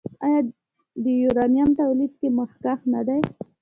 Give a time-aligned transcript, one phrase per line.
[0.25, 0.41] آیا
[1.03, 3.19] د یورانیم تولید کې مخکښ نه دی؟